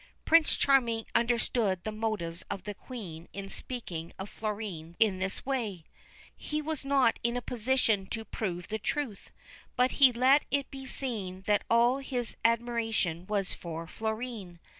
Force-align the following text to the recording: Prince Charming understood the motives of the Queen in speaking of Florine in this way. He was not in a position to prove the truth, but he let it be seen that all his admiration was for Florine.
Prince 0.25 0.57
Charming 0.57 1.05
understood 1.13 1.83
the 1.83 1.91
motives 1.91 2.41
of 2.49 2.63
the 2.63 2.73
Queen 2.73 3.27
in 3.33 3.51
speaking 3.51 4.13
of 4.17 4.31
Florine 4.31 4.95
in 4.99 5.19
this 5.19 5.45
way. 5.45 5.83
He 6.35 6.59
was 6.59 6.83
not 6.83 7.19
in 7.21 7.37
a 7.37 7.41
position 7.43 8.07
to 8.07 8.25
prove 8.25 8.69
the 8.69 8.79
truth, 8.79 9.29
but 9.75 9.91
he 10.01 10.11
let 10.11 10.43
it 10.49 10.71
be 10.71 10.87
seen 10.87 11.43
that 11.45 11.63
all 11.69 11.99
his 11.99 12.35
admiration 12.43 13.27
was 13.27 13.53
for 13.53 13.85
Florine. 13.85 14.59